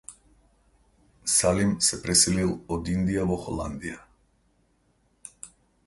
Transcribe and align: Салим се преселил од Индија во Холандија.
Салим 1.33 1.75
се 1.89 1.99
преселил 2.05 2.55
од 2.79 2.91
Индија 2.97 3.29
во 3.33 3.39
Холандија. 3.45 4.05